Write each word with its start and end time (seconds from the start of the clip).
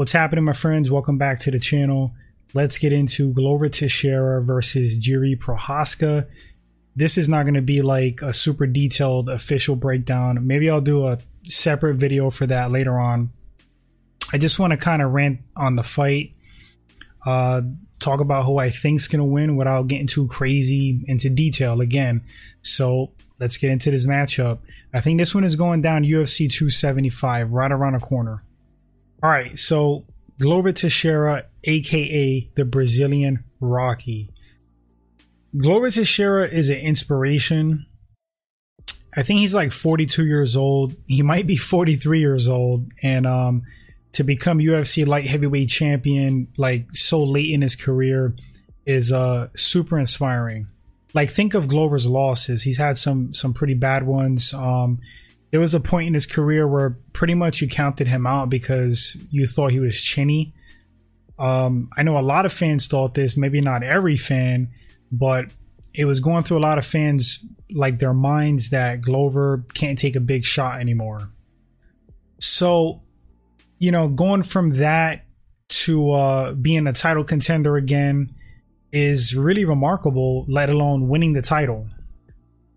What's 0.00 0.12
happening, 0.12 0.46
my 0.46 0.54
friends? 0.54 0.90
Welcome 0.90 1.18
back 1.18 1.40
to 1.40 1.50
the 1.50 1.58
channel. 1.58 2.14
Let's 2.54 2.78
get 2.78 2.90
into 2.90 3.34
Glover 3.34 3.68
Teixeira 3.68 4.42
versus 4.42 4.96
Jiri 4.96 5.38
Prochazka. 5.38 6.26
This 6.96 7.18
is 7.18 7.28
not 7.28 7.42
going 7.42 7.52
to 7.52 7.60
be 7.60 7.82
like 7.82 8.22
a 8.22 8.32
super 8.32 8.66
detailed 8.66 9.28
official 9.28 9.76
breakdown. 9.76 10.46
Maybe 10.46 10.70
I'll 10.70 10.80
do 10.80 11.06
a 11.06 11.18
separate 11.46 11.96
video 11.96 12.30
for 12.30 12.46
that 12.46 12.70
later 12.70 12.98
on. 12.98 13.28
I 14.32 14.38
just 14.38 14.58
want 14.58 14.70
to 14.70 14.78
kind 14.78 15.02
of 15.02 15.10
rant 15.10 15.40
on 15.54 15.76
the 15.76 15.82
fight, 15.82 16.34
uh, 17.26 17.60
talk 17.98 18.20
about 18.20 18.46
who 18.46 18.56
I 18.56 18.70
think's 18.70 19.06
going 19.06 19.20
to 19.20 19.26
win 19.26 19.54
without 19.54 19.88
getting 19.88 20.06
too 20.06 20.28
crazy 20.28 21.04
into 21.08 21.28
detail 21.28 21.82
again. 21.82 22.22
So 22.62 23.10
let's 23.38 23.58
get 23.58 23.70
into 23.70 23.90
this 23.90 24.06
matchup. 24.06 24.60
I 24.94 25.02
think 25.02 25.18
this 25.18 25.34
one 25.34 25.44
is 25.44 25.56
going 25.56 25.82
down 25.82 26.04
UFC 26.04 26.50
275, 26.50 27.52
right 27.52 27.70
around 27.70 27.92
the 27.92 28.00
corner. 28.00 28.40
All 29.22 29.30
right, 29.30 29.58
so 29.58 30.04
Glover 30.38 30.72
Teixeira, 30.72 31.44
aka 31.64 32.50
the 32.54 32.64
Brazilian 32.64 33.44
Rocky. 33.60 34.30
Glover 35.56 35.90
Teixeira 35.90 36.48
is 36.48 36.70
an 36.70 36.78
inspiration. 36.78 37.86
I 39.14 39.22
think 39.22 39.40
he's 39.40 39.52
like 39.52 39.72
42 39.72 40.24
years 40.24 40.56
old. 40.56 40.94
He 41.06 41.22
might 41.22 41.46
be 41.46 41.56
43 41.56 42.20
years 42.20 42.48
old, 42.48 42.92
and 43.02 43.26
um, 43.26 43.62
to 44.12 44.24
become 44.24 44.58
UFC 44.58 45.06
light 45.06 45.26
heavyweight 45.26 45.68
champion 45.68 46.48
like 46.56 46.86
so 46.94 47.22
late 47.22 47.50
in 47.50 47.62
his 47.62 47.76
career 47.76 48.34
is 48.86 49.12
uh 49.12 49.48
super 49.54 49.98
inspiring. 49.98 50.68
Like 51.12 51.30
think 51.30 51.54
of 51.54 51.68
Glover's 51.68 52.06
losses. 52.06 52.62
He's 52.62 52.78
had 52.78 52.96
some 52.96 53.32
some 53.34 53.52
pretty 53.52 53.74
bad 53.74 54.06
ones. 54.06 54.54
Um, 54.54 55.00
there 55.50 55.60
was 55.60 55.74
a 55.74 55.80
point 55.80 56.08
in 56.08 56.14
his 56.14 56.26
career 56.26 56.66
where 56.66 56.96
pretty 57.12 57.34
much 57.34 57.60
you 57.60 57.68
counted 57.68 58.06
him 58.06 58.26
out 58.26 58.48
because 58.48 59.16
you 59.30 59.46
thought 59.46 59.72
he 59.72 59.80
was 59.80 60.00
chinny. 60.00 60.52
Um, 61.38 61.90
I 61.96 62.02
know 62.02 62.18
a 62.18 62.20
lot 62.20 62.46
of 62.46 62.52
fans 62.52 62.86
thought 62.86 63.14
this, 63.14 63.36
maybe 63.36 63.60
not 63.60 63.82
every 63.82 64.16
fan, 64.16 64.68
but 65.10 65.46
it 65.94 66.04
was 66.04 66.20
going 66.20 66.44
through 66.44 66.58
a 66.58 66.60
lot 66.60 66.78
of 66.78 66.86
fans 66.86 67.44
like 67.72 67.98
their 67.98 68.14
minds 68.14 68.70
that 68.70 69.00
Glover 69.00 69.64
can't 69.74 69.98
take 69.98 70.16
a 70.16 70.20
big 70.20 70.44
shot 70.44 70.80
anymore. 70.80 71.28
So, 72.38 73.02
you 73.78 73.90
know, 73.90 74.08
going 74.08 74.42
from 74.42 74.70
that 74.70 75.24
to 75.68 76.12
uh, 76.12 76.52
being 76.52 76.86
a 76.86 76.92
title 76.92 77.24
contender 77.24 77.76
again 77.76 78.34
is 78.92 79.36
really 79.36 79.64
remarkable, 79.64 80.44
let 80.48 80.68
alone 80.68 81.08
winning 81.08 81.32
the 81.32 81.42
title. 81.42 81.88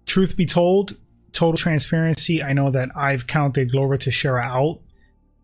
Truth 0.05 0.37
be 0.37 0.45
told, 0.45 0.95
total 1.33 1.57
transparency, 1.57 2.41
I 2.41 2.53
know 2.53 2.71
that 2.71 2.89
I've 2.95 3.27
counted 3.27 3.71
Glover 3.71 3.97
Teixeira 3.97 4.41
out 4.41 4.79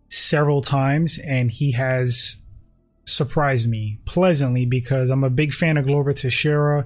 several 0.08 0.62
times, 0.62 1.20
and 1.20 1.52
he 1.52 1.73
has 1.73 2.38
surprised 3.06 3.70
me 3.70 4.00
pleasantly 4.06 4.66
because 4.66 5.10
I'm 5.10 5.23
a 5.23 5.30
big 5.30 5.54
fan 5.54 5.78
of 5.78 5.86
Glover 5.86 6.14
Teixeira. 6.14 6.86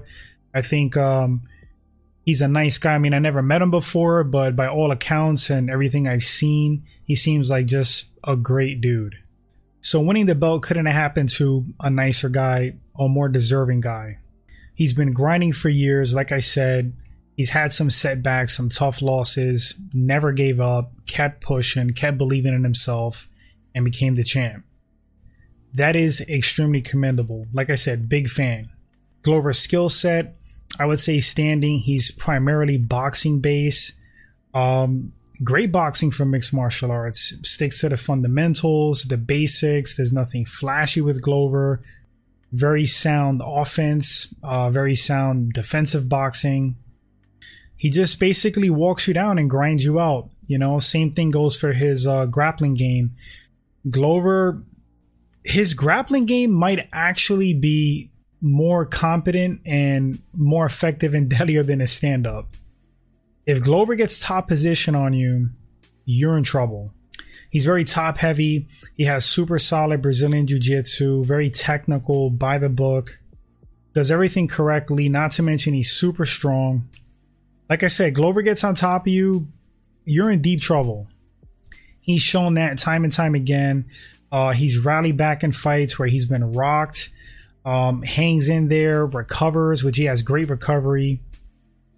I 0.54 0.62
think 0.62 0.96
um, 0.96 1.42
he's 2.22 2.40
a 2.40 2.48
nice 2.48 2.78
guy. 2.78 2.94
I 2.94 2.98
mean, 2.98 3.14
I 3.14 3.18
never 3.18 3.42
met 3.42 3.62
him 3.62 3.70
before, 3.70 4.24
but 4.24 4.56
by 4.56 4.66
all 4.66 4.90
accounts 4.90 5.50
and 5.50 5.70
everything 5.70 6.08
I've 6.08 6.24
seen, 6.24 6.84
he 7.04 7.14
seems 7.14 7.50
like 7.50 7.66
just 7.66 8.08
a 8.24 8.36
great 8.36 8.80
dude. 8.80 9.16
So 9.80 10.00
winning 10.00 10.26
the 10.26 10.34
belt 10.34 10.62
couldn't 10.62 10.86
have 10.86 10.94
happened 10.94 11.28
to 11.30 11.64
a 11.78 11.90
nicer 11.90 12.30
guy 12.30 12.76
or 12.94 13.08
more 13.08 13.28
deserving 13.28 13.82
guy. 13.82 14.18
He's 14.74 14.94
been 14.94 15.12
grinding 15.12 15.52
for 15.52 15.68
years, 15.68 16.14
like 16.14 16.32
I 16.32 16.38
said, 16.38 16.94
He's 17.36 17.50
had 17.50 17.72
some 17.72 17.90
setbacks, 17.90 18.56
some 18.56 18.68
tough 18.68 19.02
losses, 19.02 19.74
never 19.92 20.32
gave 20.32 20.60
up, 20.60 20.92
kept 21.06 21.42
pushing, 21.42 21.90
kept 21.90 22.16
believing 22.16 22.54
in 22.54 22.62
himself, 22.62 23.28
and 23.74 23.84
became 23.84 24.14
the 24.14 24.22
champ. 24.22 24.64
That 25.74 25.96
is 25.96 26.20
extremely 26.20 26.80
commendable. 26.80 27.46
Like 27.52 27.70
I 27.70 27.74
said, 27.74 28.08
big 28.08 28.28
fan. 28.28 28.70
Glover's 29.22 29.58
skill 29.58 29.88
set, 29.88 30.36
I 30.78 30.86
would 30.86 31.00
say 31.00 31.18
standing, 31.18 31.80
he's 31.80 32.12
primarily 32.12 32.76
boxing 32.76 33.40
based. 33.40 33.94
Um, 34.54 35.12
great 35.42 35.72
boxing 35.72 36.12
for 36.12 36.24
mixed 36.24 36.54
martial 36.54 36.92
arts. 36.92 37.36
Sticks 37.42 37.80
to 37.80 37.88
the 37.88 37.96
fundamentals, 37.96 39.04
the 39.04 39.16
basics. 39.16 39.96
There's 39.96 40.12
nothing 40.12 40.44
flashy 40.44 41.00
with 41.00 41.20
Glover. 41.20 41.80
Very 42.52 42.86
sound 42.86 43.42
offense, 43.44 44.32
uh, 44.44 44.70
very 44.70 44.94
sound 44.94 45.52
defensive 45.54 46.08
boxing 46.08 46.76
he 47.84 47.90
just 47.90 48.18
basically 48.18 48.70
walks 48.70 49.06
you 49.06 49.12
down 49.12 49.36
and 49.36 49.50
grinds 49.50 49.84
you 49.84 50.00
out. 50.00 50.30
You 50.46 50.56
know, 50.56 50.78
same 50.78 51.12
thing 51.12 51.30
goes 51.30 51.54
for 51.54 51.74
his 51.74 52.06
uh, 52.06 52.24
grappling 52.24 52.72
game. 52.72 53.10
Glover, 53.90 54.62
his 55.44 55.74
grappling 55.74 56.24
game 56.24 56.50
might 56.50 56.88
actually 56.94 57.52
be 57.52 58.08
more 58.40 58.86
competent 58.86 59.60
and 59.66 60.22
more 60.34 60.64
effective 60.64 61.12
and 61.12 61.28
deadlier 61.38 61.62
than 61.62 61.80
his 61.80 61.92
stand 61.92 62.26
up. 62.26 62.56
If 63.44 63.62
Glover 63.62 63.96
gets 63.96 64.18
top 64.18 64.48
position 64.48 64.94
on 64.94 65.12
you, 65.12 65.50
you're 66.06 66.38
in 66.38 66.42
trouble. 66.42 66.90
He's 67.50 67.66
very 67.66 67.84
top 67.84 68.16
heavy. 68.16 68.66
He 68.94 69.04
has 69.04 69.26
super 69.26 69.58
solid 69.58 70.00
Brazilian 70.00 70.46
Jiu 70.46 70.58
Jitsu, 70.58 71.22
very 71.26 71.50
technical, 71.50 72.30
by 72.30 72.56
the 72.56 72.70
book, 72.70 73.18
does 73.92 74.10
everything 74.10 74.48
correctly, 74.48 75.10
not 75.10 75.32
to 75.32 75.42
mention 75.42 75.74
he's 75.74 75.92
super 75.92 76.24
strong 76.24 76.88
like 77.68 77.82
I 77.82 77.88
said, 77.88 78.14
Glover 78.14 78.42
gets 78.42 78.64
on 78.64 78.74
top 78.74 79.02
of 79.02 79.12
you, 79.12 79.48
you're 80.04 80.30
in 80.30 80.42
deep 80.42 80.60
trouble. 80.60 81.08
He's 82.00 82.20
shown 82.20 82.54
that 82.54 82.78
time 82.78 83.04
and 83.04 83.12
time 83.12 83.34
again. 83.34 83.86
Uh, 84.30 84.52
he's 84.52 84.84
rallied 84.84 85.16
back 85.16 85.42
in 85.42 85.52
fights 85.52 85.98
where 85.98 86.08
he's 86.08 86.26
been 86.26 86.52
rocked, 86.52 87.10
um, 87.64 88.02
hangs 88.02 88.48
in 88.48 88.68
there, 88.68 89.06
recovers, 89.06 89.82
which 89.82 89.96
he 89.96 90.04
has 90.04 90.22
great 90.22 90.50
recovery. 90.50 91.20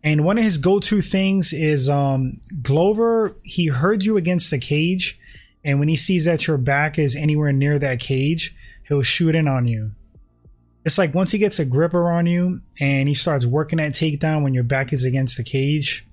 And 0.05 0.25
one 0.25 0.39
of 0.39 0.45
his 0.45 0.59
go-to 0.59 1.01
things 1.01 1.53
is 1.53 1.89
um, 1.89 2.35
Glover. 2.63 3.35
He 3.43 3.67
heard 3.67 4.05
you 4.05 4.17
against 4.17 4.53
the 4.53 4.59
cage, 4.59 5.19
and 5.65 5.81
when 5.81 5.89
he 5.89 5.97
sees 5.97 6.27
that 6.27 6.47
your 6.47 6.59
back 6.59 6.99
is 6.99 7.17
anywhere 7.17 7.53
near 7.53 7.79
that 7.81 7.99
cage, 7.99 8.55
he'll 8.87 9.03
shoot 9.03 9.35
in 9.35 9.49
on 9.49 9.67
you 9.67 9.91
it's 10.87 10.99
like 10.99 11.15
once 11.15 11.33
he 11.33 11.39
gets 11.39 11.59
a 11.59 11.65
gripper 11.65 12.13
on 12.13 12.27
you 12.27 12.61
and 12.81 13.09
he 13.09 13.15
starts 13.15 13.45
working 13.45 13.79
that 13.79 13.93
takedown 13.93 14.45
when 14.45 14.55
your 14.55 14.63
back 14.63 14.93
is 14.93 15.05
against 15.05 15.37
the 15.37 15.43
cage, 15.43 16.07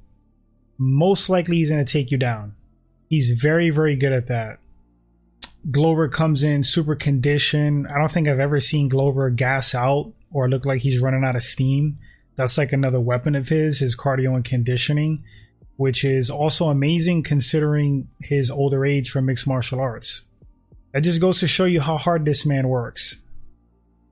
most 0.80 1.30
likely 1.30 1.58
he's 1.58 1.70
going 1.70 1.86
to 1.86 1.94
take 1.94 2.10
you 2.10 2.18
down. 2.18 2.56
He's 3.08 3.30
very, 3.30 3.70
very 3.70 3.96
good 3.96 4.12
at 4.12 4.26
that. 4.28 4.58
Glover 5.70 6.10
comes 6.10 6.44
in 6.44 6.64
super 6.64 6.96
conditioned. 6.96 7.88
I 7.88 8.00
don't 8.00 8.12
think 8.12 8.28
I've 8.28 8.40
ever 8.40 8.60
seen 8.60 8.88
Glover 8.90 9.30
gas 9.30 9.76
out 9.76 10.12
or 10.32 10.50
look 10.50 10.66
like 10.66 10.82
he's 10.82 11.00
running 11.00 11.24
out 11.24 11.36
of 11.36 11.44
steam. 11.44 12.00
That's 12.36 12.58
like 12.58 12.74
another 12.74 13.00
weapon 13.00 13.36
of 13.36 13.50
his, 13.50 13.78
his 13.78 13.96
cardio 13.96 14.34
and 14.34 14.44
conditioning, 14.44 15.24
which 15.78 16.04
is 16.04 16.32
also 16.32 16.70
amazing 16.70 17.22
considering 17.22 18.08
his 18.20 18.50
older 18.50 18.84
age 18.88 19.12
for 19.12 19.22
mixed 19.22 19.46
martial 19.46 19.80
arts. 19.80 20.26
That 20.94 21.02
just 21.02 21.22
goes 21.22 21.40
to 21.42 21.48
show 21.48 21.66
you 21.66 21.80
how 21.80 21.98
hard 21.98 22.26
this 22.26 22.44
man 22.44 22.68
works. 22.68 23.18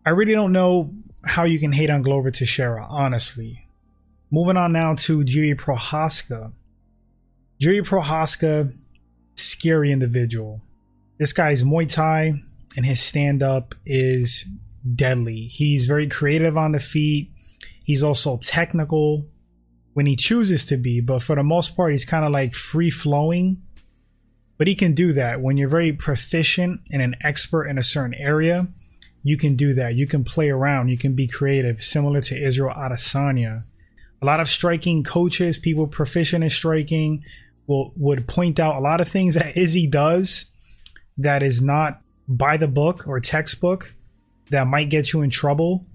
I 0.05 0.09
really 0.11 0.33
don't 0.33 0.51
know 0.51 0.93
how 1.23 1.43
you 1.43 1.59
can 1.59 1.71
hate 1.71 1.91
on 1.91 2.01
Glover 2.01 2.31
Teixeira, 2.31 2.85
honestly. 2.89 3.67
Moving 4.31 4.57
on 4.57 4.73
now 4.73 4.95
to 4.95 5.19
Jiri 5.19 5.55
Prochazka. 5.55 6.51
Jiri 7.61 7.85
Prochazka, 7.85 8.73
scary 9.35 9.91
individual. 9.91 10.61
This 11.19 11.33
guy's 11.33 11.63
Muay 11.63 11.87
Thai 11.87 12.41
and 12.75 12.85
his 12.85 12.99
stand 12.99 13.43
up 13.43 13.75
is 13.85 14.45
deadly. 14.95 15.47
He's 15.47 15.85
very 15.85 16.07
creative 16.07 16.57
on 16.57 16.71
the 16.71 16.79
feet. 16.79 17.31
He's 17.83 18.03
also 18.03 18.37
technical 18.37 19.25
when 19.93 20.07
he 20.07 20.15
chooses 20.15 20.65
to 20.65 20.77
be, 20.77 20.99
but 20.99 21.21
for 21.21 21.35
the 21.35 21.43
most 21.43 21.75
part, 21.75 21.91
he's 21.91 22.05
kind 22.05 22.25
of 22.25 22.31
like 22.31 22.55
free 22.55 22.89
flowing. 22.89 23.61
But 24.57 24.67
he 24.67 24.73
can 24.73 24.95
do 24.95 25.13
that 25.13 25.41
when 25.41 25.57
you're 25.57 25.69
very 25.69 25.93
proficient 25.93 26.81
and 26.91 27.01
an 27.01 27.15
expert 27.21 27.65
in 27.65 27.77
a 27.77 27.83
certain 27.83 28.13
area 28.15 28.67
you 29.23 29.37
can 29.37 29.55
do 29.55 29.73
that. 29.75 29.95
You 29.95 30.07
can 30.07 30.23
play 30.23 30.49
around. 30.49 30.89
You 30.89 30.97
can 30.97 31.13
be 31.13 31.27
creative, 31.27 31.83
similar 31.83 32.21
to 32.21 32.41
Israel 32.41 32.73
Adesanya. 32.75 33.63
A 34.21 34.25
lot 34.25 34.39
of 34.39 34.49
striking 34.49 35.03
coaches, 35.03 35.59
people 35.59 35.87
proficient 35.87 36.43
in 36.43 36.49
striking, 36.49 37.23
will 37.67 37.93
would 37.95 38.27
point 38.27 38.59
out 38.59 38.75
a 38.75 38.79
lot 38.79 39.01
of 39.01 39.07
things 39.07 39.35
that 39.35 39.57
Izzy 39.57 39.87
does 39.87 40.45
that 41.17 41.43
is 41.43 41.61
not 41.61 42.01
by 42.27 42.57
the 42.57 42.67
book 42.67 43.07
or 43.07 43.19
textbook 43.19 43.95
that 44.49 44.67
might 44.67 44.89
get 44.89 45.13
you 45.13 45.21
in 45.21 45.29
trouble. 45.29 45.85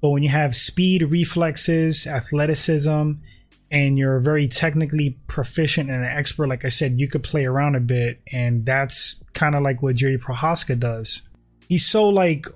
But 0.00 0.10
when 0.10 0.22
you 0.22 0.28
have 0.28 0.56
speed, 0.56 1.02
reflexes, 1.02 2.06
athleticism, 2.06 3.12
and 3.70 3.98
you're 3.98 4.20
very 4.20 4.46
technically 4.46 5.18
proficient 5.26 5.90
and 5.90 6.04
an 6.04 6.16
expert, 6.16 6.48
like 6.48 6.64
I 6.64 6.68
said, 6.68 7.00
you 7.00 7.08
could 7.08 7.22
play 7.22 7.44
around 7.44 7.74
a 7.74 7.80
bit, 7.80 8.20
and 8.32 8.64
that's 8.64 9.22
kind 9.34 9.54
of 9.54 9.62
like 9.62 9.82
what 9.82 9.96
Jerry 9.96 10.18
Prochazka 10.18 10.78
does 10.78 11.25
he's 11.68 11.86
so 11.86 12.08
like 12.08 12.46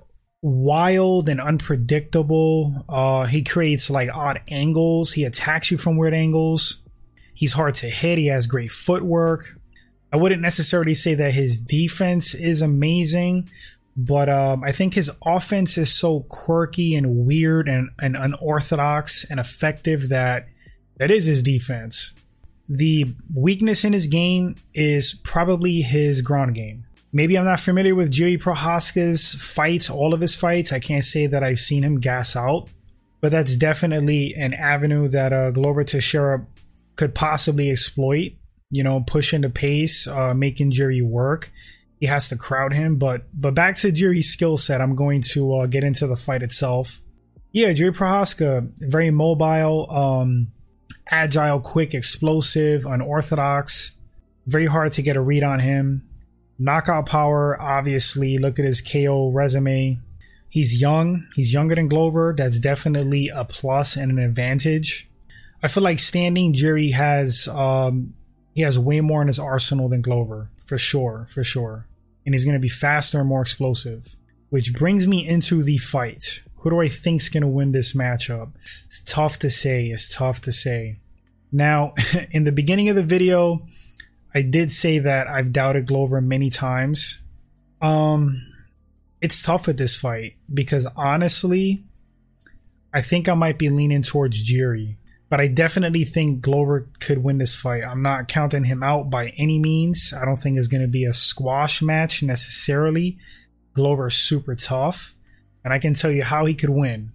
wild 0.41 1.29
and 1.29 1.39
unpredictable. 1.39 2.85
Uh, 2.89 3.25
he 3.25 3.43
creates 3.43 3.89
like 3.89 4.09
odd 4.13 4.41
angles. 4.47 5.13
He 5.13 5.23
attacks 5.23 5.71
you 5.71 5.77
from 5.77 5.97
weird 5.97 6.13
angles. 6.13 6.79
He's 7.33 7.53
hard 7.53 7.75
to 7.75 7.89
hit. 7.89 8.17
He 8.17 8.27
has 8.27 8.47
great 8.47 8.71
footwork. 8.71 9.57
I 10.13 10.17
wouldn't 10.17 10.41
necessarily 10.41 10.93
say 10.93 11.15
that 11.15 11.33
his 11.33 11.57
defense 11.57 12.33
is 12.33 12.61
amazing, 12.61 13.49
but 13.95 14.29
um, 14.29 14.63
I 14.63 14.71
think 14.71 14.93
his 14.93 15.09
offense 15.25 15.77
is 15.77 15.93
so 15.93 16.21
quirky 16.21 16.95
and 16.95 17.25
weird 17.25 17.69
and, 17.69 17.89
and 18.01 18.17
unorthodox 18.17 19.23
and 19.29 19.39
effective 19.39 20.09
that 20.09 20.47
that 20.97 21.11
is 21.11 21.25
his 21.25 21.41
defense. 21.41 22.13
The 22.67 23.13
weakness 23.33 23.83
in 23.85 23.93
his 23.93 24.07
game 24.07 24.55
is 24.73 25.13
probably 25.23 25.81
his 25.81 26.21
ground 26.21 26.55
game. 26.55 26.85
Maybe 27.13 27.37
I'm 27.37 27.45
not 27.45 27.59
familiar 27.59 27.93
with 27.93 28.11
Jiri 28.11 28.41
Prochazka's 28.41 29.33
fights, 29.33 29.89
all 29.89 30.13
of 30.13 30.21
his 30.21 30.35
fights. 30.35 30.71
I 30.71 30.79
can't 30.79 31.03
say 31.03 31.27
that 31.27 31.43
I've 31.43 31.59
seen 31.59 31.83
him 31.83 31.99
gas 31.99 32.37
out, 32.37 32.69
but 33.19 33.31
that's 33.31 33.55
definitely 33.57 34.33
an 34.35 34.53
avenue 34.53 35.09
that 35.09 35.33
uh, 35.33 35.51
Glover 35.51 35.83
Teixeira 35.83 36.45
could 36.95 37.13
possibly 37.13 37.69
exploit. 37.69 38.33
You 38.73 38.83
know, 38.83 39.03
pushing 39.05 39.41
the 39.41 39.49
pace, 39.49 40.07
uh, 40.07 40.33
making 40.33 40.71
Jiri 40.71 41.03
work. 41.05 41.51
He 41.99 42.05
has 42.05 42.29
to 42.29 42.37
crowd 42.37 42.71
him, 42.71 42.95
but 42.95 43.23
but 43.33 43.53
back 43.53 43.75
to 43.77 43.91
Jiri's 43.91 44.29
skill 44.29 44.57
set. 44.57 44.79
I'm 44.79 44.95
going 44.95 45.21
to 45.33 45.55
uh, 45.55 45.65
get 45.65 45.83
into 45.83 46.07
the 46.07 46.15
fight 46.15 46.41
itself. 46.41 47.01
Yeah, 47.51 47.73
Jiri 47.73 47.93
Prochazka, 47.93 48.71
very 48.79 49.11
mobile, 49.11 49.91
um, 49.91 50.53
agile, 51.09 51.59
quick, 51.59 51.93
explosive, 51.93 52.85
unorthodox. 52.85 53.91
Very 54.47 54.67
hard 54.67 54.93
to 54.93 55.01
get 55.01 55.17
a 55.17 55.21
read 55.21 55.43
on 55.43 55.59
him 55.59 56.07
Knockout 56.61 57.07
power, 57.07 57.59
obviously. 57.59 58.37
Look 58.37 58.59
at 58.59 58.65
his 58.65 58.81
KO 58.81 59.31
resume. 59.31 59.97
He's 60.47 60.79
young. 60.79 61.25
He's 61.33 61.53
younger 61.53 61.73
than 61.73 61.87
Glover. 61.87 62.35
That's 62.37 62.59
definitely 62.59 63.29
a 63.29 63.45
plus 63.45 63.95
and 63.95 64.11
an 64.11 64.19
advantage. 64.19 65.09
I 65.63 65.67
feel 65.67 65.81
like 65.81 65.97
standing 65.97 66.53
Jerry 66.53 66.91
has 66.91 67.47
um, 67.47 68.13
he 68.53 68.61
has 68.61 68.77
way 68.77 69.01
more 69.01 69.23
in 69.23 69.27
his 69.27 69.39
arsenal 69.39 69.89
than 69.89 70.03
Glover, 70.03 70.51
for 70.63 70.77
sure, 70.77 71.25
for 71.31 71.43
sure. 71.43 71.87
And 72.27 72.35
he's 72.35 72.45
going 72.45 72.53
to 72.53 72.59
be 72.59 72.69
faster 72.69 73.19
and 73.19 73.27
more 73.27 73.41
explosive. 73.41 74.15
Which 74.49 74.75
brings 74.75 75.07
me 75.07 75.27
into 75.27 75.63
the 75.63 75.79
fight. 75.79 76.43
Who 76.57 76.69
do 76.69 76.79
I 76.79 76.89
think's 76.89 77.29
going 77.29 77.41
to 77.41 77.47
win 77.47 77.71
this 77.71 77.93
matchup? 77.93 78.51
It's 78.85 79.01
tough 79.01 79.39
to 79.39 79.49
say. 79.49 79.87
It's 79.87 80.13
tough 80.13 80.41
to 80.41 80.51
say. 80.51 80.99
Now, 81.51 81.95
in 82.31 82.43
the 82.43 82.51
beginning 82.51 82.89
of 82.89 82.95
the 82.95 83.03
video, 83.03 83.65
I 84.33 84.41
did 84.41 84.71
say 84.71 84.99
that 84.99 85.27
I've 85.27 85.51
doubted 85.51 85.87
Glover 85.87 86.21
many 86.21 86.49
times. 86.49 87.19
Um, 87.81 88.41
it's 89.21 89.41
tough 89.41 89.67
with 89.67 89.77
this 89.77 89.95
fight 89.95 90.35
because 90.51 90.87
honestly, 90.95 91.83
I 92.93 93.01
think 93.01 93.29
I 93.29 93.33
might 93.33 93.57
be 93.57 93.69
leaning 93.69 94.01
towards 94.01 94.43
Jiri, 94.43 94.95
but 95.29 95.39
I 95.39 95.47
definitely 95.47 96.03
think 96.05 96.41
Glover 96.41 96.87
could 96.99 97.23
win 97.23 97.37
this 97.37 97.55
fight. 97.55 97.83
I'm 97.83 98.01
not 98.01 98.27
counting 98.27 98.65
him 98.65 98.83
out 98.83 99.09
by 99.09 99.29
any 99.37 99.59
means. 99.59 100.13
I 100.13 100.25
don't 100.25 100.37
think 100.37 100.57
it's 100.57 100.67
going 100.67 100.81
to 100.81 100.87
be 100.87 101.05
a 101.05 101.13
squash 101.13 101.81
match 101.81 102.23
necessarily. 102.23 103.17
Glover's 103.73 104.15
super 104.15 104.55
tough, 104.55 105.13
and 105.63 105.73
I 105.73 105.79
can 105.79 105.93
tell 105.93 106.11
you 106.11 106.23
how 106.23 106.45
he 106.45 106.53
could 106.53 106.69
win. 106.69 107.11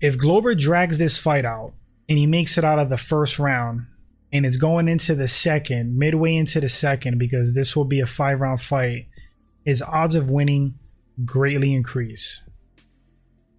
If 0.00 0.18
Glover 0.18 0.54
drags 0.54 0.98
this 0.98 1.18
fight 1.18 1.44
out 1.44 1.72
and 2.08 2.18
he 2.18 2.26
makes 2.26 2.56
it 2.58 2.64
out 2.64 2.78
of 2.78 2.88
the 2.88 2.96
first 2.96 3.38
round, 3.38 3.86
and 4.32 4.46
it's 4.46 4.56
going 4.56 4.88
into 4.88 5.14
the 5.14 5.28
second, 5.28 5.98
midway 5.98 6.34
into 6.34 6.60
the 6.60 6.68
second, 6.68 7.18
because 7.18 7.54
this 7.54 7.76
will 7.76 7.84
be 7.84 8.00
a 8.00 8.06
five 8.06 8.40
round 8.40 8.60
fight, 8.60 9.08
his 9.64 9.82
odds 9.82 10.14
of 10.14 10.30
winning 10.30 10.78
greatly 11.24 11.74
increase. 11.74 12.42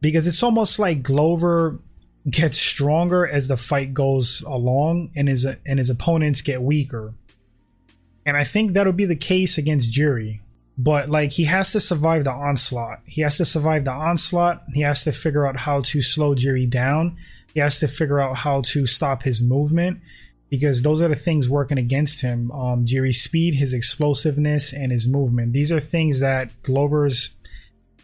Because 0.02 0.28
it's 0.28 0.42
almost 0.42 0.80
like 0.80 1.04
Glover 1.04 1.80
gets 2.30 2.58
stronger 2.58 3.28
as 3.28 3.48
the 3.48 3.58
fight 3.58 3.94
goes 3.94 4.42
along 4.42 5.12
and 5.16 5.28
his 5.28 5.46
and 5.46 5.78
his 5.78 5.90
opponents 5.90 6.42
get 6.42 6.62
weaker. 6.62 7.14
And 8.26 8.36
I 8.36 8.44
think 8.44 8.72
that'll 8.72 8.94
be 8.94 9.06
the 9.06 9.16
case 9.16 9.58
against 9.58 9.94
Jiri. 9.94 10.40
But 10.78 11.10
like 11.10 11.34
he 11.34 11.44
has 11.44 11.72
to 11.74 11.80
survive 11.80 12.24
the 12.24 12.32
onslaught. 12.32 13.02
He 13.06 13.22
has 13.22 13.38
to 13.38 13.46
survive 13.46 13.86
the 13.86 13.92
onslaught. 13.92 14.64
He 14.74 14.82
has 14.82 15.04
to 15.04 15.12
figure 15.12 15.46
out 15.46 15.58
how 15.58 15.82
to 15.82 16.02
slow 16.02 16.34
Jiri 16.34 16.68
down. 16.68 17.18
He 17.54 17.60
has 17.60 17.80
to 17.80 17.88
figure 17.88 18.20
out 18.20 18.38
how 18.38 18.62
to 18.62 18.88
stop 18.88 19.22
his 19.22 19.42
movement 19.42 20.02
because 20.54 20.84
those 20.84 21.02
are 21.02 21.08
the 21.08 21.16
things 21.16 21.50
working 21.50 21.80
against 21.80 22.22
him. 22.22 22.52
Um, 22.52 22.86
Jiri's 22.86 23.20
speed, 23.20 23.56
his 23.56 23.74
explosiveness, 23.74 24.72
and 24.72 24.92
his 24.92 25.08
movement. 25.08 25.52
These 25.52 25.72
are 25.72 25.80
things 25.80 26.20
that 26.20 26.62
Glover's 26.62 27.34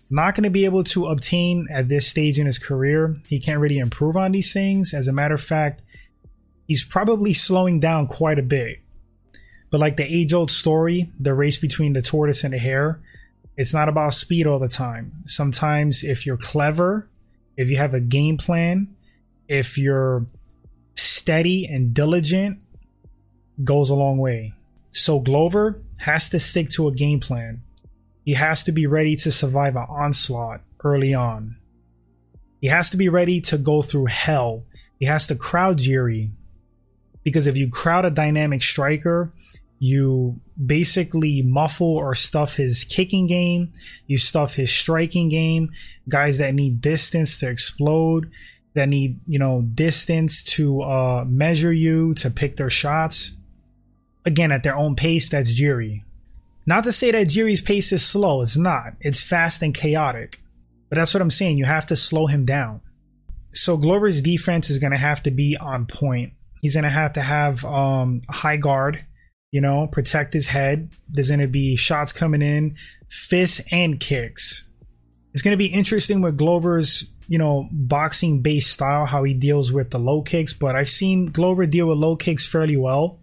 not 0.10 0.34
going 0.34 0.46
to 0.46 0.50
be 0.50 0.66
able 0.66 0.84
to 0.86 1.06
obtain 1.06 1.68
at 1.72 1.90
this 1.90 2.08
stage 2.08 2.40
in 2.40 2.48
his 2.48 2.58
career. 2.58 3.16
He 3.28 3.40
can't 3.40 3.60
really 3.60 3.78
improve 3.78 4.18
on 4.18 4.32
these 4.32 4.52
things. 4.52 4.96
As 4.96 5.08
a 5.08 5.14
matter 5.14 5.36
of 5.36 5.42
fact, 5.42 5.84
he's 6.68 6.84
probably 6.84 7.34
slowing 7.34 7.80
down 7.80 8.08
quite 8.08 8.40
a 8.40 8.42
bit. 8.42 8.80
But 9.70 9.80
like 9.80 9.98
the 9.98 10.12
age 10.12 10.34
old 10.34 10.50
story, 10.50 11.12
the 11.20 11.36
race 11.36 11.60
between 11.60 11.94
the 11.94 12.02
tortoise 12.02 12.44
and 12.44 12.56
the 12.56 12.58
hare, 12.58 13.00
it's 13.58 13.76
not 13.76 13.90
about 13.90 14.16
speed 14.16 14.48
all 14.48 14.58
the 14.58 14.68
time. 14.68 15.22
Sometimes, 15.26 16.04
if 16.04 16.26
you're 16.26 16.36
clever, 16.36 17.08
if 17.58 17.70
you 17.70 17.78
have 17.78 17.94
a 17.94 18.00
game 18.00 18.38
plan, 18.38 18.96
if 19.48 19.78
you're 19.78 20.26
steady 21.30 21.68
and 21.68 21.94
diligent 21.94 22.60
goes 23.64 23.92
a 23.92 23.96
long 23.96 24.18
way. 24.18 24.52
So 24.90 25.20
Glover 25.20 25.80
has 26.00 26.28
to 26.32 26.40
stick 26.40 26.70
to 26.72 26.88
a 26.88 26.92
game 26.92 27.20
plan. 27.20 27.60
He 28.26 28.34
has 28.34 28.64
to 28.64 28.72
be 28.72 28.88
ready 28.88 29.16
to 29.18 29.32
survive 29.32 29.76
an 29.76 29.86
onslaught 29.90 30.62
early 30.84 31.14
on. 31.14 31.58
He 32.62 32.68
has 32.70 32.90
to 32.90 32.98
be 32.98 33.10
ready 33.10 33.42
to 33.42 33.60
go 33.60 33.84
through 33.84 34.08
hell. 34.08 34.64
He 35.00 35.06
has 35.06 35.28
to 35.28 35.36
crowd 35.36 35.78
Jiri. 35.78 36.32
Because 37.24 37.46
if 37.46 37.56
you 37.56 37.70
crowd 37.70 38.06
a 38.06 38.10
dynamic 38.10 38.64
striker, 38.64 39.32
you 39.78 40.40
basically 40.66 41.44
muffle 41.44 41.96
or 41.96 42.16
stuff 42.16 42.56
his 42.56 42.84
kicking 42.84 43.28
game, 43.28 43.72
you 44.08 44.18
stuff 44.18 44.56
his 44.56 44.74
striking 44.74 45.30
game, 45.30 45.70
guys 46.10 46.40
that 46.40 46.56
need 46.56 46.82
distance 46.82 47.38
to 47.38 47.48
explode, 47.48 48.32
that 48.74 48.90
need 48.90 49.20
you 49.26 49.40
know 49.40 49.62
distance 49.62 50.44
to 50.44 50.82
uh, 50.82 51.26
measure 51.28 51.74
you 51.74 52.14
to 52.16 52.30
pick 52.30 52.58
their 52.58 52.70
shots. 52.70 53.34
Again, 54.26 54.52
at 54.52 54.64
their 54.64 54.76
own 54.76 54.96
pace, 54.96 55.30
that's 55.30 55.60
Jiri. 55.60 56.04
Not 56.66 56.84
to 56.84 56.92
say 56.92 57.12
that 57.12 57.28
Jiri's 57.28 57.62
pace 57.62 57.92
is 57.92 58.06
slow, 58.06 58.42
it's 58.42 58.58
not. 58.58 58.94
It's 59.00 59.24
fast 59.24 59.64
and 59.64 59.74
chaotic. 59.74 60.42
But 60.90 60.98
that's 60.98 61.14
what 61.14 61.22
I'm 61.22 61.32
saying. 61.32 61.58
You 61.58 61.66
have 61.66 61.86
to 61.88 61.96
slow 61.96 62.28
him 62.28 62.46
down. 62.46 62.82
So 63.54 63.78
Glover's 63.78 64.22
defense 64.22 64.70
is 64.70 64.80
going 64.80 64.92
to 64.92 64.98
have 64.98 65.24
to 65.24 65.32
be 65.32 65.58
on 65.58 65.86
point. 65.86 66.34
He's 66.62 66.76
going 66.76 66.84
to 66.84 66.90
have 66.90 67.14
to 67.14 67.22
have 67.22 67.64
um, 67.66 68.22
high 68.30 68.58
guard, 68.58 69.04
you 69.52 69.62
know, 69.62 69.88
protect 69.88 70.34
his 70.34 70.48
head. 70.48 70.92
There's 71.08 71.30
going 71.30 71.40
to 71.40 71.48
be 71.48 71.76
shots 71.76 72.12
coming 72.12 72.42
in, 72.42 72.76
fists 73.10 73.62
and 73.72 74.00
kicks. 74.00 74.66
It's 75.34 75.42
going 75.42 75.54
to 75.54 75.58
be 75.58 75.74
interesting 75.74 76.22
with 76.22 76.38
Glover's 76.38 77.12
you 77.30 77.38
know, 77.38 77.70
boxing 77.72 78.42
based 78.42 78.72
style, 78.72 79.06
how 79.06 79.24
he 79.24 79.36
deals 79.36 79.72
with 79.72 79.92
the 79.92 80.00
low 80.00 80.24
kicks, 80.24 80.52
but 80.52 80.76
I've 80.76 80.90
seen 80.90 81.28
Glover 81.28 81.68
deal 81.68 81.88
with 81.88 82.00
low 82.00 82.16
kicks 82.16 82.48
fairly 82.48 82.76
well. 82.76 83.20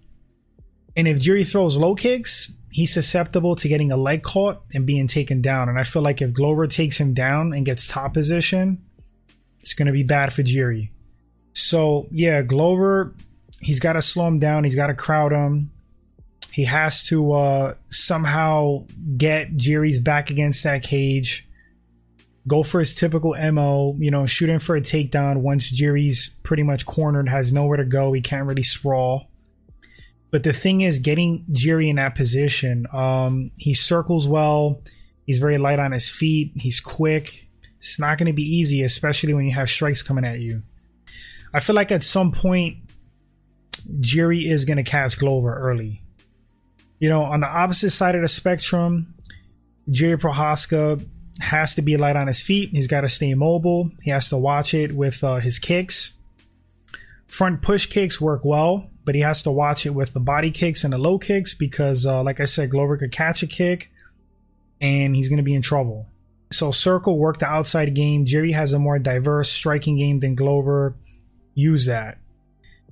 And 0.95 1.09
if 1.09 1.19
Jiri 1.19 1.47
throws 1.47 1.77
low 1.77 1.97
kicks, 1.97 2.55
he's 2.71 2.95
susceptible 2.95 3.57
to 3.57 3.69
getting 3.69 3.91
a 3.91 3.97
leg 3.97 4.23
caught 4.23 4.63
and 4.73 4.87
being 4.87 5.09
taken 5.09 5.43
down. 5.43 5.69
And 5.69 5.79
I 5.79 5.83
feel 5.83 6.03
like 6.03 6.23
if 6.23 6.33
Glover 6.33 6.69
takes 6.69 6.99
him 6.99 7.15
down 7.15 7.53
and 7.53 7.67
gets 7.67 7.89
top 7.89 8.15
position, 8.15 8.81
it's 9.61 9.75
going 9.75 9.87
to 9.87 9.93
be 9.93 10.05
bad 10.05 10.33
for 10.33 10.45
Jiri. 10.45 10.91
So, 11.53 12.07
yeah, 12.13 12.43
Glover, 12.43 13.13
he's 13.61 13.81
got 13.81 13.95
to 13.95 14.03
slow 14.03 14.29
him 14.29 14.39
down. 14.39 14.63
He's 14.63 14.77
got 14.77 14.87
to 14.87 14.95
crowd 14.95 15.33
him. 15.33 15.73
He 16.53 16.65
has 16.65 17.03
to 17.09 17.33
uh, 17.33 17.75
somehow 17.91 18.85
get 19.17 19.57
Jiri's 19.57 19.99
back 19.99 20.31
against 20.31 20.63
that 20.63 20.85
cage 20.85 21.46
go 22.47 22.63
for 22.63 22.79
his 22.79 22.95
typical 22.95 23.35
MO, 23.53 23.95
you 23.99 24.11
know, 24.11 24.27
shooting 24.27 24.59
for 24.59 24.77
a 24.77 24.81
takedown 24.81 25.39
once 25.39 25.71
Jiri's 25.71 26.31
pretty 26.43 26.63
much 26.63 26.87
cornered, 26.87 27.29
has 27.29 27.53
nowhere 27.53 27.77
to 27.77 27.85
go. 27.85 28.13
He 28.13 28.21
can't 28.21 28.47
really 28.47 28.63
sprawl. 28.63 29.29
But 30.31 30.43
the 30.43 30.53
thing 30.53 30.83
is, 30.83 30.99
getting 30.99 31.45
Jiri 31.51 31.89
in 31.89 31.97
that 31.97 32.15
position, 32.15 32.87
um, 32.93 33.51
he 33.57 33.75
circles 33.75 34.29
well. 34.29 34.83
He's 35.25 35.39
very 35.39 35.59
light 35.59 35.79
on 35.79 35.93
his 35.93 36.11
feet. 36.11 36.53
He's 36.57 36.81
quick. 36.81 37.49
It's 37.79 37.99
not 37.99 38.19
going 38.19 38.27
to 38.27 38.33
be 38.33 38.43
easy, 38.43 38.83
especially 38.83 39.35
when 39.35 39.47
you 39.47 39.55
have 39.55 39.71
strikes 39.71 40.03
coming 40.03 40.25
at 40.25 40.41
you. 40.41 40.63
I 41.55 41.61
feel 41.61 41.77
like 41.77 41.91
at 41.91 42.05
some 42.05 42.33
point, 42.33 42.79
Jiri 44.01 44.51
is 44.51 44.65
going 44.65 44.79
to 44.79 44.83
catch 44.83 45.19
Glover 45.19 45.57
early. 45.57 46.03
You 46.99 47.09
know, 47.09 47.23
on 47.23 47.41
the 47.41 47.47
opposite 47.47 47.91
side 47.91 48.15
of 48.15 48.23
the 48.23 48.29
spectrum, 48.29 49.15
Jiri 49.89 50.17
Prochazka 50.17 51.07
has 51.41 51.75
to 51.75 51.83
be 51.83 51.97
light 51.97 52.17
on 52.17 52.27
his 52.27 52.41
feet. 52.41 52.71
He's 52.71 52.87
got 52.87 53.03
to 53.03 53.09
stay 53.09 53.35
mobile. 53.35 53.91
He 54.03 54.11
has 54.11 54.29
to 54.31 54.37
watch 54.37 54.75
it 54.75 54.93
with 54.93 55.23
uh, 55.23 55.37
his 55.37 55.59
kicks. 55.59 56.15
Front 57.27 57.63
push 57.63 57.87
kicks 57.87 58.21
work 58.21 58.45
well, 58.45 58.89
but 59.05 59.15
he 59.15 59.21
has 59.21 59.43
to 59.43 59.51
watch 59.51 59.85
it 59.85 59.91
with 59.91 60.13
the 60.13 60.21
body 60.21 60.51
kicks 60.51 60.85
and 60.85 60.93
the 60.93 60.99
low 60.99 61.19
kicks 61.19 61.55
because, 61.55 62.07
uh, 62.07 62.23
like 62.23 62.41
I 62.41 62.45
said, 62.45 62.71
Glover 62.71 62.97
could 62.97 63.13
catch 63.13 63.43
a 63.43 63.47
kick 63.47 63.91
and 64.81 65.15
he's 65.15 65.29
going 65.29 65.39
to 65.39 65.43
be 65.43 65.55
in 65.55 65.63
trouble. 65.63 66.07
So 66.53 66.71
circle 66.71 67.19
work 67.19 67.41
the 67.41 67.47
outside 67.47 67.93
game. 67.95 68.25
Jerry 68.25 68.53
has 68.53 68.73
a 68.73 68.79
more 68.79 68.99
diverse 68.99 69.51
striking 69.51 69.99
game 69.99 70.21
than 70.21 70.35
Glover. 70.35 70.95
Use 71.55 71.87
that. 71.87 72.19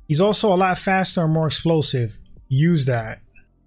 He's 0.08 0.20
also 0.20 0.52
a 0.52 0.56
lot 0.56 0.78
faster 0.78 1.22
and 1.22 1.32
more 1.32 1.46
explosive. 1.46 2.18
Use 2.48 2.86
that. 2.86 3.20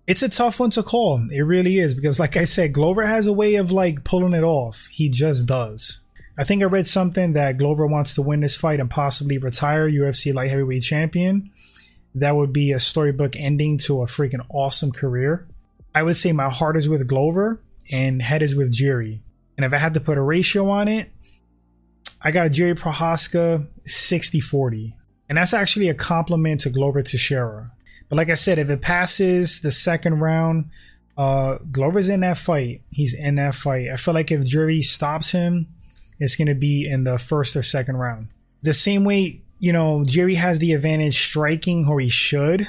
It's 0.07 0.23
a 0.23 0.29
tough 0.29 0.61
one 0.61 0.69
to 0.71 0.83
call. 0.83 1.27
It 1.29 1.41
really 1.41 1.79
is 1.79 1.93
because, 1.93 2.17
like 2.17 2.37
I 2.37 2.45
said, 2.45 2.71
Glover 2.71 3.05
has 3.05 3.27
a 3.27 3.33
way 3.33 3.55
of 3.55 3.71
like 3.71 4.05
pulling 4.05 4.33
it 4.33 4.43
off. 4.43 4.87
He 4.89 5.09
just 5.09 5.45
does. 5.45 5.99
I 6.37 6.45
think 6.45 6.61
I 6.61 6.65
read 6.65 6.87
something 6.87 7.33
that 7.33 7.57
Glover 7.57 7.85
wants 7.85 8.15
to 8.15 8.21
win 8.21 8.39
this 8.39 8.55
fight 8.55 8.79
and 8.79 8.89
possibly 8.89 9.37
retire 9.37 9.89
UFC 9.89 10.33
light 10.33 10.49
heavyweight 10.49 10.83
champion. 10.83 11.51
That 12.15 12.37
would 12.37 12.53
be 12.53 12.71
a 12.71 12.79
storybook 12.79 13.35
ending 13.35 13.77
to 13.79 14.01
a 14.01 14.05
freaking 14.05 14.45
awesome 14.49 14.93
career. 14.93 15.45
I 15.93 16.03
would 16.03 16.15
say 16.15 16.31
my 16.31 16.49
heart 16.49 16.77
is 16.77 16.87
with 16.87 17.07
Glover 17.07 17.59
and 17.91 18.21
head 18.21 18.41
is 18.41 18.55
with 18.55 18.71
Jerry. 18.71 19.21
And 19.57 19.65
if 19.65 19.73
I 19.73 19.77
had 19.77 19.93
to 19.95 19.99
put 19.99 20.17
a 20.17 20.21
ratio 20.21 20.69
on 20.69 20.87
it, 20.87 21.11
I 22.21 22.31
got 22.31 22.51
Jerry 22.51 22.75
Prochazka 22.75 23.67
60 23.85 24.39
40. 24.39 24.95
And 25.27 25.37
that's 25.37 25.53
actually 25.53 25.89
a 25.89 25.93
compliment 25.93 26.61
to 26.61 26.69
Glover 26.69 27.01
Teixeira. 27.01 27.71
But 28.09 28.15
like 28.15 28.29
I 28.29 28.35
said, 28.35 28.59
if 28.59 28.69
it 28.69 28.81
passes 28.81 29.61
the 29.61 29.71
second 29.71 30.19
round, 30.19 30.69
uh, 31.17 31.57
Glover's 31.71 32.09
in 32.09 32.21
that 32.21 32.37
fight. 32.37 32.81
He's 32.91 33.13
in 33.13 33.35
that 33.35 33.55
fight. 33.55 33.89
I 33.91 33.95
feel 33.95 34.13
like 34.13 34.31
if 34.31 34.41
Jiri 34.41 34.83
stops 34.83 35.31
him, 35.31 35.67
it's 36.19 36.35
going 36.35 36.47
to 36.47 36.55
be 36.55 36.87
in 36.87 37.03
the 37.03 37.17
first 37.17 37.55
or 37.55 37.63
second 37.63 37.97
round. 37.97 38.27
The 38.61 38.73
same 38.73 39.03
way, 39.03 39.41
you 39.59 39.73
know, 39.73 40.03
Jerry 40.05 40.35
has 40.35 40.59
the 40.59 40.73
advantage 40.73 41.17
striking, 41.17 41.87
or 41.87 41.99
he 41.99 42.09
should. 42.09 42.67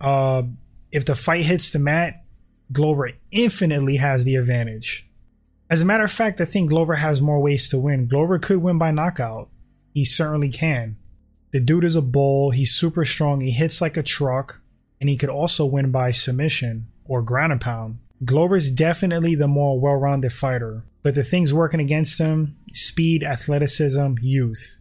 Uh, 0.00 0.44
if 0.90 1.04
the 1.04 1.14
fight 1.14 1.44
hits 1.44 1.72
the 1.72 1.78
mat, 1.78 2.24
Glover 2.72 3.10
infinitely 3.30 3.96
has 3.96 4.24
the 4.24 4.36
advantage. 4.36 5.08
As 5.68 5.80
a 5.80 5.84
matter 5.84 6.04
of 6.04 6.12
fact, 6.12 6.40
I 6.40 6.44
think 6.44 6.70
Glover 6.70 6.96
has 6.96 7.20
more 7.20 7.40
ways 7.40 7.68
to 7.68 7.78
win. 7.78 8.06
Glover 8.06 8.38
could 8.38 8.58
win 8.58 8.78
by 8.78 8.90
knockout. 8.90 9.48
He 9.92 10.04
certainly 10.04 10.50
can. 10.50 10.96
The 11.52 11.60
dude 11.60 11.84
is 11.84 11.96
a 11.96 12.02
bull. 12.02 12.50
He's 12.50 12.74
super 12.74 13.04
strong. 13.04 13.40
He 13.40 13.50
hits 13.50 13.80
like 13.80 13.96
a 13.96 14.02
truck. 14.02 14.60
And 15.02 15.08
he 15.08 15.16
could 15.16 15.30
also 15.30 15.66
win 15.66 15.90
by 15.90 16.12
submission 16.12 16.86
or 17.04 17.22
ground 17.22 17.50
and 17.50 17.60
pound. 17.60 17.98
Glover's 18.24 18.70
definitely 18.70 19.34
the 19.34 19.48
more 19.48 19.80
well 19.80 19.96
rounded 19.96 20.32
fighter. 20.32 20.84
But 21.02 21.16
the 21.16 21.24
things 21.24 21.52
working 21.52 21.80
against 21.80 22.20
him 22.20 22.56
speed, 22.72 23.24
athleticism, 23.24 24.14
youth. 24.22 24.78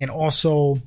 And 0.00 0.10
also, 0.10 0.82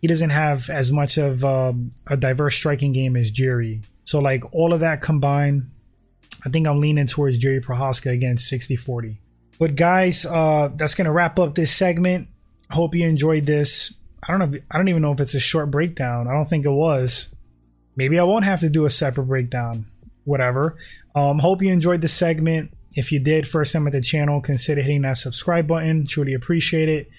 he 0.00 0.06
doesn't 0.06 0.30
have 0.30 0.70
as 0.70 0.92
much 0.92 1.18
of 1.18 1.44
um, 1.44 1.90
a 2.06 2.16
diverse 2.16 2.54
striking 2.54 2.92
game 2.92 3.16
as 3.16 3.32
Jerry. 3.32 3.80
So, 4.04 4.20
like, 4.20 4.54
all 4.54 4.72
of 4.72 4.78
that 4.78 5.00
combined, 5.00 5.68
I 6.46 6.48
think 6.48 6.68
I'm 6.68 6.80
leaning 6.80 7.08
towards 7.08 7.38
Jerry 7.38 7.60
Prochazka 7.60 8.12
against 8.12 8.48
60 8.48 8.76
40. 8.76 9.16
But, 9.58 9.74
guys, 9.74 10.24
uh, 10.24 10.70
that's 10.76 10.94
going 10.94 11.06
to 11.06 11.10
wrap 11.10 11.40
up 11.40 11.56
this 11.56 11.72
segment. 11.72 12.28
Hope 12.70 12.94
you 12.94 13.08
enjoyed 13.08 13.46
this. 13.46 13.94
I 14.22 14.30
don't 14.30 14.38
know. 14.38 14.56
If, 14.56 14.62
I 14.70 14.78
don't 14.78 14.86
even 14.86 15.02
know 15.02 15.12
if 15.12 15.18
it's 15.18 15.34
a 15.34 15.40
short 15.40 15.72
breakdown. 15.72 16.28
I 16.28 16.34
don't 16.34 16.48
think 16.48 16.64
it 16.64 16.70
was. 16.70 17.34
Maybe 18.00 18.18
I 18.18 18.24
won't 18.24 18.46
have 18.46 18.60
to 18.60 18.70
do 18.70 18.86
a 18.86 18.90
separate 18.90 19.24
breakdown. 19.24 19.84
Whatever. 20.24 20.78
Um, 21.14 21.38
hope 21.38 21.60
you 21.60 21.70
enjoyed 21.70 22.00
the 22.00 22.08
segment. 22.08 22.72
If 22.94 23.12
you 23.12 23.18
did, 23.18 23.46
first 23.46 23.74
time 23.74 23.86
at 23.86 23.92
the 23.92 24.00
channel, 24.00 24.40
consider 24.40 24.80
hitting 24.80 25.02
that 25.02 25.18
subscribe 25.18 25.66
button. 25.66 26.06
Truly 26.06 26.32
appreciate 26.32 26.88
it. 26.88 27.10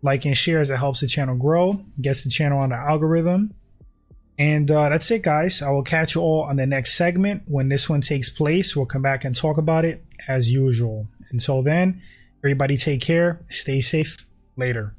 Like 0.00 0.26
and 0.26 0.36
share 0.36 0.60
as 0.60 0.70
it 0.70 0.76
helps 0.76 1.00
the 1.00 1.08
channel 1.08 1.34
grow, 1.34 1.84
gets 2.00 2.22
the 2.22 2.30
channel 2.30 2.60
on 2.60 2.68
the 2.68 2.76
algorithm. 2.76 3.52
And 4.38 4.70
uh, 4.70 4.90
that's 4.90 5.10
it, 5.10 5.22
guys. 5.22 5.60
I 5.60 5.70
will 5.70 5.82
catch 5.82 6.14
you 6.14 6.20
all 6.20 6.42
on 6.42 6.54
the 6.54 6.66
next 6.66 6.94
segment. 6.94 7.42
When 7.46 7.68
this 7.68 7.90
one 7.90 8.00
takes 8.00 8.28
place, 8.28 8.76
we'll 8.76 8.86
come 8.86 9.02
back 9.02 9.24
and 9.24 9.34
talk 9.34 9.58
about 9.58 9.84
it 9.84 10.04
as 10.28 10.52
usual. 10.52 11.08
Until 11.32 11.64
then, 11.64 12.00
everybody 12.44 12.76
take 12.76 13.00
care, 13.00 13.44
stay 13.50 13.80
safe. 13.80 14.24
Later. 14.56 14.94